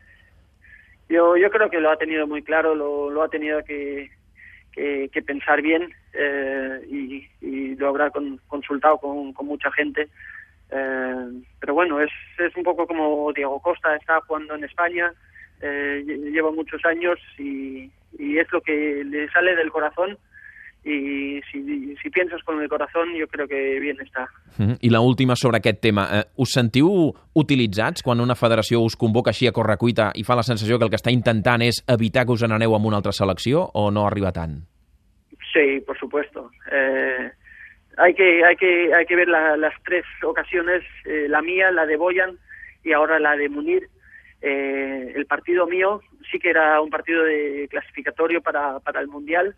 Yo, 1.13 1.37
yo 1.37 1.51
creo 1.51 1.69
que 1.69 1.79
lo 1.79 1.91
ha 1.91 1.99
tenido 1.99 2.27
muy 2.27 2.43
claro, 2.43 2.75
lo, 2.75 3.11
lo 3.11 3.23
ha 3.23 3.29
tenido 3.29 3.63
que, 3.65 4.11
que, 4.73 5.23
pensar 5.27 5.61
bien 5.61 5.93
eh, 6.15 6.81
y, 6.89 7.29
y, 7.43 7.77
lo 7.77 7.89
habrá 7.89 8.09
con, 8.09 8.39
consultado 8.49 8.97
con, 8.97 9.35
con, 9.35 9.47
mucha 9.47 9.71
gente. 9.73 10.09
Eh, 10.71 11.43
pero 11.61 11.75
bueno, 11.75 12.01
es, 12.01 12.11
es 12.39 12.57
un 12.57 12.63
poco 12.63 12.87
como 12.87 13.31
Diego 13.35 13.61
Costa, 13.61 13.95
está 13.95 14.23
jugando 14.23 14.55
en 14.55 14.65
España, 14.65 15.13
eh, 15.61 16.03
lleva 16.07 16.51
muchos 16.51 16.83
años 16.87 17.19
y 17.37 17.91
es 18.19 18.51
lo 18.51 18.63
que 18.63 19.05
le 19.05 19.29
sale 19.33 19.55
del 19.55 19.71
corazón 19.71 20.17
i 20.85 21.41
si, 21.51 21.95
si 21.97 22.11
pienses 22.11 22.43
con 22.43 22.61
el 22.61 22.69
corazón 22.69 23.15
jo 23.15 23.29
crec 23.31 23.49
que 23.49 23.81
bien 23.81 23.99
està. 23.99 24.27
Mm 24.59 24.67
-hmm. 24.67 24.77
I 24.81 24.91
la 24.91 25.01
última 25.01 25.37
sobre 25.37 25.59
aquest 25.59 25.81
tema. 25.81 26.09
Eh, 26.13 26.25
us 26.37 26.51
sentiu 26.53 27.15
utilitzats 27.35 28.03
quan 28.03 28.21
una 28.21 28.35
federació 28.35 28.81
us 28.81 28.97
convoca 28.97 29.31
així 29.31 29.47
a 29.47 29.53
correcuita 29.53 30.11
i 30.15 30.25
fa 30.25 30.35
la 30.35 30.43
sensació 30.43 30.79
que 30.79 30.85
el 30.85 30.91
que 30.91 30.97
està 30.97 31.13
intentant 31.13 31.63
és 31.63 31.85
evitar 31.87 32.25
que 32.25 32.33
us 32.33 32.43
n'aneu 32.43 32.75
amb 32.75 32.87
una 32.87 32.97
altra 32.97 33.13
selecció 33.13 33.71
o 33.75 33.91
no 33.91 34.07
arriba 34.07 34.33
tant? 34.33 34.67
Sí, 35.53 35.81
por 35.87 35.97
supuesto. 35.99 36.51
Eh, 36.71 37.31
hay 37.97 38.15
que 38.15 38.45
hay 38.45 38.57
que 38.57 38.95
hay 38.95 39.07
que 39.07 39.17
ver 39.17 39.29
la, 39.29 39.57
las 39.57 39.75
tres 39.85 40.05
ocasiones, 40.23 40.83
eh, 41.05 41.27
la 41.29 41.43
mía, 41.43 41.71
la 41.71 41.87
de 41.87 41.97
Boyan 41.97 42.39
y 42.83 42.93
ahora 42.93 43.19
la 43.19 43.37
de 43.37 43.49
Munir. 43.49 43.89
Eh, 44.41 45.13
el 45.15 45.27
partido 45.27 45.67
mío 45.67 46.01
sí 46.31 46.39
que 46.39 46.51
era 46.51 46.81
un 46.81 46.91
partido 46.91 47.23
de 47.23 47.69
clasificatorio 47.71 48.41
para, 48.41 48.81
para 48.81 49.01
el 49.01 49.09
Mundial, 49.09 49.55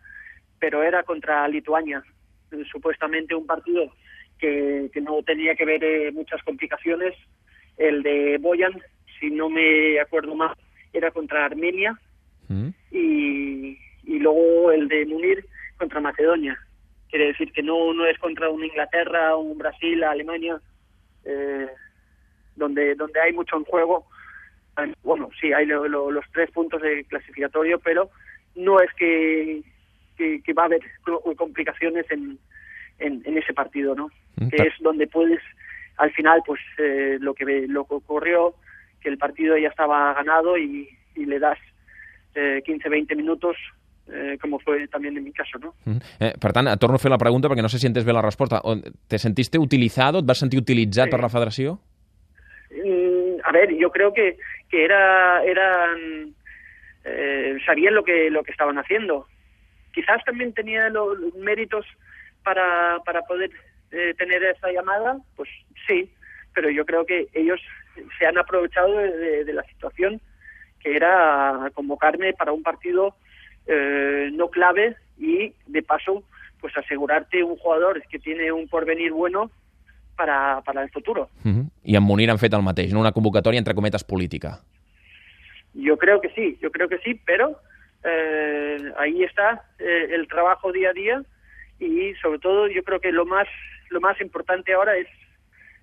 pero 0.64 0.83
era 0.83 1.02
contra 1.02 1.47
Lituania, 1.47 2.02
supuestamente 2.73 3.35
un 3.35 3.47
partido 3.47 3.92
que, 4.38 4.88
que 4.94 5.00
no 5.02 5.23
tenía 5.23 5.54
que 5.54 5.66
ver 5.66 5.85
eh, 5.85 6.11
muchas 6.11 6.42
complicaciones. 6.42 7.14
El 7.76 8.02
de 8.02 8.38
Boyan, 8.40 8.73
si 9.21 9.30
no 9.30 9.50
me 9.50 10.00
acuerdo 10.00 10.35
más, 10.35 10.56
era 10.90 11.11
contra 11.11 11.44
Armenia 11.44 12.00
mm. 12.49 12.68
y, 12.92 13.78
y 14.04 14.18
luego 14.21 14.73
el 14.73 14.88
de 14.88 15.04
Munir 15.04 15.44
contra 15.76 16.00
Macedonia. 16.00 16.59
Quiere 17.11 17.26
decir 17.26 17.52
que 17.52 17.62
no, 17.62 17.92
no 17.92 18.06
es 18.06 18.18
contra 18.18 18.49
un 18.49 18.64
Inglaterra, 18.64 19.37
un 19.37 19.59
Brasil, 19.59 20.02
Alemania, 20.02 20.59
eh, 21.26 21.68
donde, 22.56 22.94
donde 22.94 23.21
hay 23.21 23.35
mucho 23.35 23.59
en 23.59 23.64
juego. 23.64 24.06
Bueno, 25.02 25.28
sí, 25.38 25.52
hay 25.52 25.66
lo, 25.66 25.87
lo, 25.88 26.11
los 26.11 26.25
tres 26.33 26.50
puntos 26.52 26.80
de 26.80 27.04
clasificatorio, 27.04 27.78
pero 27.80 28.09
no 28.54 28.80
es 28.80 28.90
que 28.94 29.62
que, 30.16 30.42
que 30.42 30.52
va 30.52 30.62
a 30.62 30.66
haber 30.66 30.83
complicaciones 31.37 32.06
en, 32.11 32.38
en, 32.99 33.23
en 33.25 33.38
ese 33.38 33.52
partido, 33.52 33.94
¿no? 33.94 34.11
Mm, 34.37 34.49
que 34.49 34.62
es 34.62 34.75
donde 34.80 35.06
puedes, 35.06 35.40
al 35.97 36.12
final, 36.12 36.42
pues 36.47 36.61
eh, 36.78 37.18
lo 37.21 37.35
que 37.35 37.66
lo 37.68 37.85
que 37.85 37.94
ocurrió, 37.94 38.54
que 39.00 39.09
el 39.09 39.18
partido 39.18 39.56
ya 39.56 39.68
estaba 39.68 40.14
ganado 40.14 40.56
y, 40.59 40.88
y 41.14 41.26
le 41.26 41.38
das 41.38 41.59
eh, 42.35 42.62
15-20 42.66 43.16
minutos 43.16 43.56
eh, 44.06 44.37
com 44.40 44.59
fue 44.59 44.87
también 44.88 45.16
en 45.16 45.25
mi 45.25 45.33
caso, 45.33 45.59
¿no? 45.59 45.75
Mm. 45.85 45.97
Eh, 46.21 46.33
per 46.40 46.52
tant, 46.52 46.68
et 46.68 46.80
torno 46.80 46.99
a 46.99 47.02
fer 47.02 47.11
la 47.12 47.21
pregunta 47.21 47.49
perquè 47.49 47.64
no 47.64 47.71
sé 47.73 47.80
si 47.80 47.88
entes 47.88 48.04
bé 48.04 48.12
la 48.12 48.23
resposta. 48.23 48.61
¿Te 49.09 49.18
sentiste 49.18 49.59
utilizado? 49.59 50.21
¿Et 50.21 50.26
vas 50.26 50.38
sentir 50.38 50.61
utilitzat 50.61 51.09
sí. 51.09 51.11
per 51.11 51.21
la 51.23 51.30
federació? 51.33 51.78
Mm, 52.71 53.40
a 53.44 53.52
ver, 53.52 53.75
yo 53.76 53.90
creo 53.90 54.12
que, 54.12 54.37
que 54.68 54.85
era, 54.85 55.42
eran, 55.44 56.35
eh, 57.04 57.56
sabían 57.64 57.94
lo 57.94 58.04
que, 58.04 58.30
lo 58.30 58.42
que 58.42 58.52
estaban 58.52 58.78
haciendo. 58.78 59.26
Quizás 59.94 60.22
también 60.24 60.52
tenía 60.52 60.88
los, 60.88 61.18
méritos 61.36 61.86
para, 62.42 62.98
para 63.04 63.22
poder 63.22 63.50
eh, 63.90 64.14
tener 64.18 64.42
esa 64.42 64.70
llamada, 64.72 65.18
pues 65.36 65.48
sí, 65.86 66.10
pero 66.54 66.68
yo 66.70 66.84
creo 66.84 67.06
que 67.06 67.28
ellos 67.32 67.60
se 68.18 68.26
han 68.26 68.38
aprovechado 68.38 68.98
de, 68.98 69.16
de, 69.16 69.44
de 69.44 69.52
la 69.52 69.62
situación 69.64 70.20
que 70.80 70.94
era 70.94 71.70
convocarme 71.74 72.34
para 72.34 72.52
un 72.52 72.62
partido 72.62 73.16
eh, 73.66 74.30
no 74.32 74.48
clave 74.50 74.96
y 75.18 75.54
de 75.66 75.82
paso 75.82 76.22
pues 76.60 76.76
asegurarte 76.76 77.42
un 77.42 77.56
jugador 77.56 78.02
que 78.08 78.18
tiene 78.18 78.52
un 78.52 78.68
porvenir 78.68 79.12
bueno 79.12 79.50
para, 80.16 80.60
para 80.62 80.82
el 80.82 80.90
futuro. 80.90 81.28
Uh 81.44 81.48
-huh. 81.48 81.70
I 81.82 81.96
amb 81.96 82.06
Munir 82.06 82.30
han 82.30 82.38
fet 82.38 82.52
el 82.52 82.62
mateix, 82.62 82.92
no? 82.92 83.00
una 83.00 83.12
convocatòria 83.12 83.58
entre 83.58 83.74
cometes 83.74 84.04
política. 84.04 84.60
Yo 85.74 85.96
creo 85.96 86.20
que 86.20 86.28
sí, 86.30 86.56
yo 86.62 86.70
creo 86.70 86.88
que 86.88 86.98
sí, 86.98 87.20
pero 87.26 87.58
eh, 88.04 88.92
ahí 88.99 89.23
está 89.23 89.64
eh, 89.78 90.08
el 90.11 90.28
trabajo 90.28 90.73
día 90.73 90.90
a 90.90 90.92
día 90.92 91.23
y 91.78 92.14
sobre 92.16 92.38
todo 92.38 92.68
yo 92.68 92.82
creo 92.84 93.00
que 93.00 93.12
lo 93.12 93.25
más 93.25 93.49
lo 93.90 94.00
más 94.00 94.20
importante 94.20 94.75
ahora 94.75 94.96
es 94.96 95.08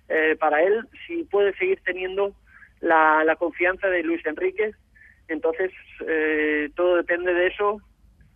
eh, 0.08 0.36
para 0.38 0.62
él 0.62 0.86
si 1.06 1.24
puede 1.24 1.54
seguir 1.56 1.80
teniendo 1.84 2.34
la, 2.80 3.24
la 3.24 3.36
confianza 3.36 3.88
de 3.88 4.02
Luis 4.02 4.24
Enrique 4.24 4.72
entonces 5.28 5.72
eh, 6.06 6.70
todo 6.74 6.96
depende 6.96 7.34
de 7.34 7.48
eso 7.48 7.80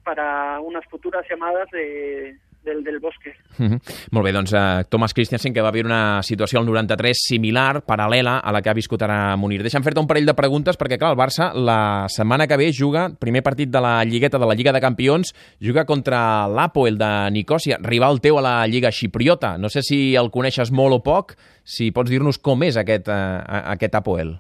para 0.04 0.60
unas 0.60 0.84
futuras 0.86 1.26
llamadas 1.28 1.68
de, 1.70 2.36
del, 2.66 2.84
del 2.84 2.98
bosque. 2.98 3.32
Mm 3.58 3.66
-hmm. 3.66 3.80
Molt 4.12 4.26
bé, 4.26 4.32
doncs 4.32 4.52
uh, 4.52 4.84
Thomas 4.90 5.14
Christiansen, 5.14 5.54
que 5.54 5.62
va 5.62 5.70
viure 5.70 5.88
una 5.88 6.22
situació 6.22 6.58
al 6.58 6.66
93 6.66 7.16
similar, 7.16 7.82
paral·lela 7.86 8.40
a 8.42 8.52
la 8.52 8.60
que 8.60 8.70
ha 8.70 8.74
viscut 8.74 9.02
ara 9.02 9.36
Munir. 9.36 9.62
Deixa'm 9.62 9.82
fer-te 9.82 10.00
un 10.00 10.06
parell 10.06 10.26
de 10.26 10.34
preguntes, 10.34 10.76
perquè 10.76 10.98
clar, 10.98 11.12
el 11.12 11.18
Barça 11.18 11.54
la 11.54 12.06
setmana 12.08 12.46
que 12.46 12.56
ve 12.56 12.72
juga, 12.72 13.08
primer 13.18 13.42
partit 13.42 13.70
de 13.70 13.80
la 13.80 14.04
Lligueta 14.04 14.38
de 14.38 14.46
la 14.46 14.54
Lliga 14.54 14.72
de 14.72 14.80
Campions, 14.80 15.32
juga 15.60 15.84
contra 15.84 16.46
l'Apoel 16.48 16.98
de 16.98 17.30
Nicòsia, 17.30 17.78
rival 17.80 18.20
teu 18.20 18.38
a 18.38 18.42
la 18.42 18.66
Lliga 18.66 18.90
Xipriota. 18.90 19.56
No 19.58 19.68
sé 19.68 19.80
si 19.82 20.14
el 20.14 20.30
coneixes 20.30 20.70
molt 20.70 20.94
o 20.94 21.02
poc, 21.02 21.36
si 21.64 21.90
pots 21.92 22.10
dir-nos 22.10 22.38
com 22.38 22.62
és 22.62 22.76
aquest, 22.76 23.08
uh, 23.08 23.40
aquest 23.72 23.94
Apoel. 23.94 24.38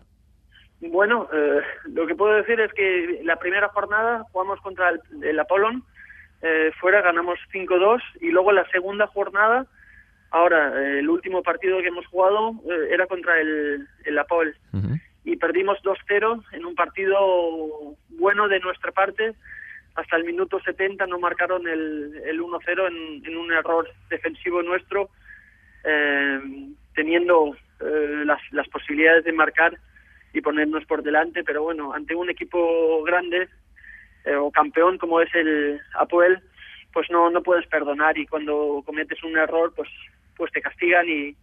Bueno, 0.80 1.26
eh, 1.32 1.60
lo 1.86 2.06
que 2.06 2.14
puedo 2.14 2.34
decir 2.34 2.60
es 2.60 2.72
que 2.72 3.20
la 3.24 3.36
primera 3.36 3.68
jornada 3.68 4.24
jugamos 4.30 4.60
contra 4.60 4.90
el, 4.90 5.00
el 5.22 5.40
Apollon, 5.40 5.82
eh, 6.42 6.72
fuera 6.80 7.00
ganamos 7.00 7.38
5-2 7.52 8.00
y 8.20 8.30
luego 8.30 8.52
la 8.52 8.68
segunda 8.70 9.06
jornada, 9.06 9.66
ahora 10.30 10.72
eh, 10.80 10.98
el 11.00 11.08
último 11.08 11.42
partido 11.42 11.80
que 11.80 11.88
hemos 11.88 12.06
jugado 12.06 12.52
eh, 12.70 12.88
era 12.90 13.06
contra 13.06 13.40
el, 13.40 13.86
el 14.04 14.18
Apol 14.18 14.54
uh 14.72 14.76
-huh. 14.76 15.00
y 15.24 15.36
perdimos 15.36 15.78
2-0 15.82 16.44
en 16.52 16.64
un 16.66 16.74
partido 16.74 17.16
bueno 18.10 18.48
de 18.48 18.60
nuestra 18.60 18.92
parte. 18.92 19.34
Hasta 19.94 20.16
el 20.16 20.24
minuto 20.24 20.60
70 20.60 21.06
no 21.06 21.18
marcaron 21.18 21.66
el, 21.66 22.20
el 22.26 22.38
1-0 22.40 22.86
en, 22.88 23.26
en, 23.26 23.36
un 23.36 23.50
error 23.50 23.88
defensivo 24.10 24.62
nuestro, 24.62 25.08
eh, 25.84 26.38
teniendo 26.94 27.56
eh, 27.80 28.22
las, 28.26 28.40
las 28.52 28.68
posibilidades 28.68 29.24
de 29.24 29.32
marcar 29.32 29.78
y 30.34 30.42
ponernos 30.42 30.84
por 30.84 31.02
delante, 31.02 31.42
pero 31.44 31.62
bueno, 31.62 31.94
ante 31.94 32.14
un 32.14 32.28
equipo 32.28 33.02
grande 33.04 33.48
eh, 34.26 34.36
o 34.36 34.50
campeón 34.50 34.98
como 34.98 35.20
es 35.20 35.34
el 35.34 35.80
Apoel, 35.94 36.40
pues 36.92 37.08
no, 37.10 37.30
no 37.30 37.42
puedes 37.42 37.66
perdonar 37.66 38.18
y 38.18 38.26
cuando 38.26 38.82
cometes 38.84 39.22
un 39.22 39.36
error, 39.36 39.72
pues, 39.74 39.88
pues 40.36 40.52
te 40.52 40.60
castigan 40.60 41.08
y, 41.08 41.36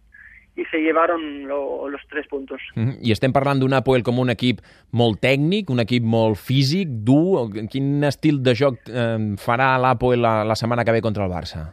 i 0.56 0.64
se 0.70 0.78
llevaron 0.78 1.46
lo, 1.48 1.88
los 1.88 2.00
tres 2.08 2.26
puntos. 2.28 2.60
Mm 2.74 2.88
-hmm. 2.88 2.98
I 3.02 3.12
estem 3.12 3.32
parlant 3.32 3.60
d'un 3.60 3.72
Apoel 3.74 4.02
com 4.02 4.18
un 4.18 4.30
equip 4.30 4.60
molt 4.92 5.20
tècnic, 5.20 5.70
un 5.70 5.80
equip 5.80 6.02
molt 6.02 6.36
físic, 6.38 6.88
dur. 6.88 7.50
Quin 7.70 8.04
estil 8.04 8.42
de 8.42 8.54
joc 8.54 8.78
eh, 8.86 9.18
farà 9.36 9.78
l'Apoel 9.78 10.22
la, 10.22 10.44
la 10.44 10.54
setmana 10.54 10.84
que 10.84 10.92
ve 10.92 11.00
contra 11.00 11.24
el 11.24 11.30
Barça? 11.30 11.72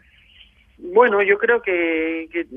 Bueno, 0.78 1.22
yo 1.22 1.38
creo 1.38 1.62
que, 1.62 2.28
que, 2.32 2.48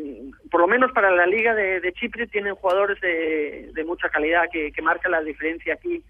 por 0.51 0.61
lo 0.61 0.67
menos 0.67 0.93
para 0.93 1.11
la 1.11 1.27
Liga 1.27 1.55
de, 1.55 1.81
de 1.81 1.93
Chipre 1.93 2.27
tienen 2.27 2.55
jugadores 2.55 2.99
de, 3.01 3.71
de 3.75 3.85
mucha 3.85 4.09
calidad 4.09 4.49
que, 4.51 4.73
que 4.73 4.81
marcan 4.81 5.13
la 5.13 5.21
diferencia 5.21 5.75
aquí. 5.75 6.03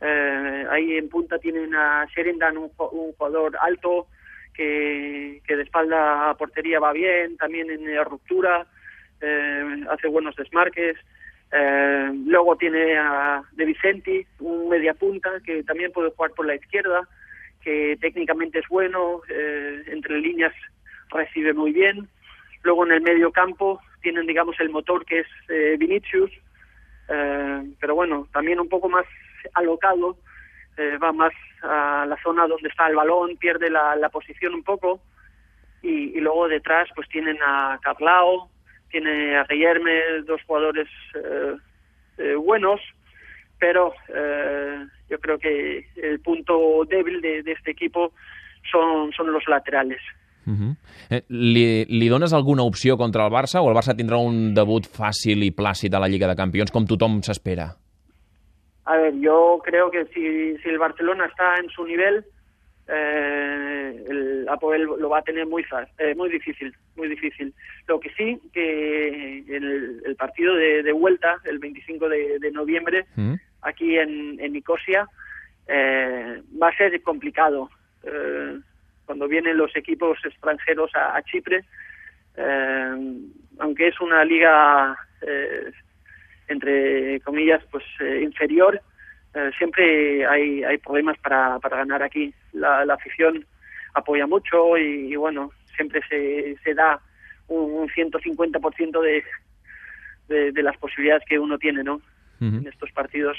Eh, 0.00 0.66
ahí 0.70 0.96
en 0.96 1.08
punta 1.08 1.38
tienen 1.38 1.74
a 1.74 2.06
Sherindan, 2.06 2.56
un, 2.58 2.70
un 2.92 3.12
jugador 3.12 3.56
alto 3.60 4.06
que, 4.56 5.42
de 5.46 5.62
espalda 5.62 6.30
a 6.30 6.34
portería 6.36 6.80
va 6.80 6.92
bien, 6.92 7.36
también 7.36 7.70
en 7.70 8.04
ruptura, 8.04 8.66
eh, 9.20 9.84
hace 9.90 10.08
buenos 10.08 10.34
desmarques. 10.36 10.96
Eh, 11.52 12.10
luego 12.26 12.56
tiene 12.56 12.96
a 12.96 13.42
De 13.52 13.64
Vicenti, 13.64 14.26
un 14.40 14.68
media 14.68 14.94
punta 14.94 15.30
que 15.44 15.62
también 15.62 15.92
puede 15.92 16.10
jugar 16.10 16.32
por 16.32 16.46
la 16.46 16.56
izquierda, 16.56 17.08
que 17.62 17.96
técnicamente 18.00 18.58
es 18.60 18.68
bueno, 18.68 19.20
eh, 19.28 19.82
entre 19.86 20.18
líneas 20.18 20.52
recibe 21.10 21.52
muy 21.52 21.72
bien. 21.72 22.08
Luego 22.62 22.84
en 22.84 22.92
el 22.92 23.00
medio 23.00 23.30
campo 23.30 23.80
tienen, 24.02 24.26
digamos, 24.26 24.58
el 24.58 24.70
motor 24.70 25.04
que 25.04 25.20
es 25.20 25.26
eh, 25.48 25.76
Vinicius, 25.78 26.30
pero 27.78 27.94
bueno, 27.94 28.26
también 28.32 28.58
un 28.58 28.68
poco 28.68 28.88
más 28.88 29.06
alocado, 29.54 30.16
eh, 30.76 30.98
va 31.02 31.12
más 31.12 31.32
a 31.62 32.04
la 32.06 32.16
zona 32.22 32.46
donde 32.46 32.68
está 32.68 32.86
el 32.88 32.96
balón, 32.96 33.36
pierde 33.36 33.70
la, 33.70 34.08
posición 34.10 34.54
un 34.54 34.62
poco, 34.62 35.00
y, 35.82 36.20
luego 36.20 36.48
detrás 36.48 36.88
pues 36.94 37.08
tienen 37.08 37.38
a 37.42 37.78
Carlao, 37.82 38.48
tiene 38.90 39.36
a 39.36 39.44
Guillerme, 39.44 40.22
dos 40.24 40.42
jugadores 40.44 40.88
buenos, 42.38 42.80
pero 43.58 43.92
yo 45.08 45.18
creo 45.20 45.38
que 45.38 45.86
el 45.96 46.20
punto 46.20 46.84
débil 46.88 47.20
de, 47.20 47.40
este 47.46 47.70
equipo 47.70 48.12
son, 48.70 49.12
son 49.12 49.32
los 49.32 49.46
laterales. 49.48 50.00
Uh 50.46 50.52
-huh. 50.52 50.76
eh, 51.10 51.24
li, 51.28 52.08
alguna 52.32 52.62
opció 52.62 52.96
contra 52.96 53.26
el 53.26 53.32
Barça 53.32 53.60
o 53.60 53.68
el 53.68 53.76
Barça 53.76 53.96
tindrà 53.96 54.16
un 54.16 54.54
debut 54.54 54.86
fàcil 54.86 55.42
i 55.42 55.50
plàcid 55.50 55.92
a 55.94 55.98
la 55.98 56.06
Lliga 56.06 56.28
de 56.28 56.36
Campions 56.36 56.70
com 56.70 56.86
tothom 56.86 57.20
s'espera? 57.20 57.74
A 58.86 58.96
ver, 58.96 59.14
yo 59.18 59.60
creo 59.64 59.90
que 59.90 60.06
si, 60.06 60.56
si 60.58 60.68
el 60.68 60.78
Barcelona 60.78 61.26
está 61.26 61.56
en 61.56 61.68
su 61.70 61.84
nivel, 61.84 62.24
eh, 62.88 64.04
el 64.08 64.48
Apoel 64.48 64.82
lo 64.84 65.08
va 65.08 65.18
a 65.18 65.22
tener 65.22 65.44
muy 65.46 65.64
eh, 65.98 66.14
muy 66.14 66.30
difícil, 66.30 66.72
muy 66.94 67.08
difícil. 67.08 67.52
Lo 67.88 67.98
que 67.98 68.10
sí, 68.10 68.40
que 68.52 69.38
el, 69.48 70.02
el 70.04 70.16
partido 70.16 70.54
de, 70.54 70.84
de, 70.84 70.92
vuelta, 70.92 71.36
el 71.44 71.58
25 71.58 72.08
de, 72.08 72.38
de 72.38 72.50
noviembre, 72.52 73.06
-huh. 73.16 73.38
aquí 73.62 73.98
en, 73.98 74.38
en 74.38 74.52
Nicosia, 74.52 75.08
eh, 75.66 76.42
va 76.62 76.68
a 76.68 76.76
ser 76.76 77.02
complicado. 77.02 77.68
Eh, 78.04 78.60
cuando 79.04 79.26
vienen 79.26 79.56
los 79.56 79.74
equipos 79.76 80.18
extranjeros 80.24 80.94
a, 80.94 81.16
a 81.16 81.22
Chipre, 81.22 81.64
eh, 82.36 82.94
aunque 83.58 83.88
es 83.88 84.00
una 84.00 84.24
liga 84.24 84.96
eh, 85.22 85.72
entre 86.48 87.20
comillas 87.20 87.62
pues 87.70 87.84
eh, 88.00 88.20
inferior, 88.22 88.80
siempre 89.58 90.26
hay, 90.26 90.64
hay 90.64 90.78
problemas 90.78 91.18
para, 91.18 91.58
para 91.58 91.76
ganar 91.78 92.02
aquí. 92.02 92.32
La, 92.52 92.84
la 92.86 92.94
afición 92.94 93.44
apoya 93.94 94.26
mucho 94.26 94.78
y, 94.78 95.12
y, 95.12 95.16
bueno, 95.16 95.50
siempre 95.74 96.00
se, 96.08 96.56
se 96.64 96.74
da 96.74 97.00
un, 97.48 97.70
un 97.72 97.88
150% 97.88 99.02
de, 99.02 99.24
de, 100.28 100.52
de 100.52 100.62
las 100.62 100.76
posibilidades 100.78 101.22
que 101.28 101.38
uno 101.38 101.58
tiene 101.58 101.82
¿no? 101.82 101.96
Uh 101.96 102.00
-huh. 102.44 102.58
en 102.60 102.66
estos 102.66 102.90
partidos. 102.92 103.36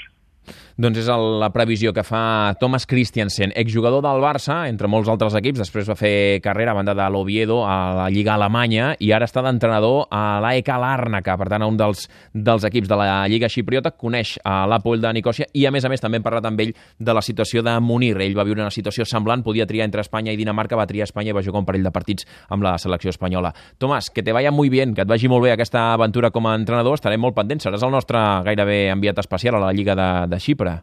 Doncs 0.78 1.00
és 1.02 1.08
el, 1.10 1.24
la 1.42 1.50
previsió 1.50 1.92
que 1.94 2.04
fa 2.06 2.54
Thomas 2.60 2.86
Christiansen, 2.86 3.50
exjugador 3.58 4.02
del 4.04 4.22
Barça, 4.22 4.60
entre 4.70 4.86
molts 4.90 5.08
altres 5.10 5.34
equips, 5.38 5.62
després 5.64 5.88
va 5.90 5.96
fer 5.98 6.38
carrera 6.44 6.70
a 6.70 6.78
banda 6.78 6.94
de 6.94 7.06
l'Oviedo 7.10 7.64
a 7.66 7.76
la 7.96 8.08
Lliga 8.14 8.36
Alemanya 8.36 8.92
i 9.02 9.10
ara 9.16 9.26
està 9.26 9.42
d'entrenador 9.42 10.06
a 10.14 10.38
l'AEK 10.44 10.70
Làrnaca, 10.78 11.34
per 11.40 11.48
tant, 11.50 11.66
un 11.66 11.78
dels, 11.80 12.06
dels 12.32 12.66
equips 12.68 12.90
de 12.90 12.98
la 13.00 13.08
Lliga 13.26 13.50
Xipriota, 13.50 13.90
coneix 13.90 14.36
a 14.46 14.60
l'Apoel 14.70 15.02
de 15.02 15.12
Nicòsia 15.18 15.48
i, 15.52 15.66
a 15.66 15.72
més 15.74 15.84
a 15.84 15.90
més, 15.90 16.02
també 16.02 16.20
hem 16.20 16.26
parlat 16.26 16.46
amb 16.46 16.62
ell 16.62 16.72
de 16.74 17.16
la 17.16 17.24
situació 17.24 17.64
de 17.66 17.74
Munir. 17.82 18.14
Ell 18.22 18.38
va 18.38 18.46
viure 18.46 18.62
una 18.62 18.74
situació 18.74 19.06
semblant, 19.08 19.42
podia 19.42 19.66
triar 19.66 19.88
entre 19.88 20.04
Espanya 20.04 20.34
i 20.34 20.38
Dinamarca, 20.38 20.78
va 20.78 20.86
triar 20.86 21.08
Espanya 21.08 21.34
i 21.34 21.36
va 21.36 21.44
jugar 21.44 21.62
un 21.62 21.68
parell 21.68 21.86
de 21.86 21.94
partits 21.94 22.26
amb 22.54 22.62
la 22.66 22.76
selecció 22.78 23.10
espanyola. 23.10 23.52
Tomàs, 23.82 24.12
que 24.14 24.22
te 24.22 24.32
vaya 24.36 24.52
muy 24.54 24.70
bien, 24.70 24.94
que 24.94 25.02
et 25.02 25.10
vagi 25.10 25.28
molt 25.28 25.44
bé 25.46 25.52
aquesta 25.56 25.92
aventura 25.94 26.30
com 26.30 26.46
a 26.46 26.54
entrenador, 26.58 26.98
estarem 26.98 27.20
molt 27.20 27.36
pendents, 27.36 27.66
seràs 27.66 27.82
el 27.82 27.94
nostre 27.94 28.22
gairebé 28.46 28.80
enviat 28.94 29.18
especial 29.18 29.58
a 29.58 29.66
la 29.66 29.72
Lliga 29.74 29.98
de, 29.98 30.10
de 30.30 30.37
Xipre. 30.38 30.78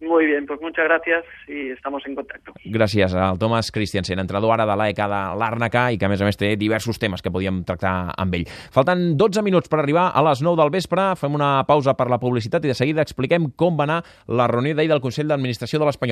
Muy 0.00 0.24
bien, 0.24 0.46
pues 0.46 0.58
muchas 0.62 0.86
gracias 0.86 1.24
y 1.46 1.70
estamos 1.70 2.02
en 2.06 2.14
contacto. 2.14 2.54
Gràcies 2.64 3.12
al 3.12 3.38
Thomas 3.38 3.70
Christiansen, 3.70 4.18
entrenador 4.18 4.54
ara 4.54 4.64
de 4.64 4.76
l'AEK 4.80 4.96
de 4.96 5.18
l'Àrnaca 5.36 5.82
i 5.92 5.98
que 6.00 6.08
a 6.08 6.08
més 6.08 6.22
a 6.22 6.24
més 6.24 6.38
té 6.40 6.54
diversos 6.56 6.96
temes 6.98 7.20
que 7.20 7.32
podíem 7.32 7.60
tractar 7.68 8.14
amb 8.16 8.38
ell. 8.38 8.46
Falten 8.72 9.18
12 9.20 9.44
minuts 9.44 9.68
per 9.68 9.82
arribar 9.82 10.06
a 10.16 10.22
les 10.24 10.40
9 10.40 10.56
del 10.56 10.72
vespre, 10.72 11.10
fem 11.20 11.36
una 11.36 11.66
pausa 11.68 11.92
per 11.98 12.08
la 12.08 12.18
publicitat 12.22 12.64
i 12.64 12.72
de 12.72 12.78
seguida 12.78 13.04
expliquem 13.04 13.50
com 13.60 13.76
va 13.76 13.84
anar 13.84 13.98
la 14.32 14.48
reunió 14.48 14.72
d'ahir 14.74 14.88
del 14.88 15.04
Consell 15.04 15.28
d'Administració 15.28 15.82
de 15.82 15.84
l'Espanyol. 15.90 16.08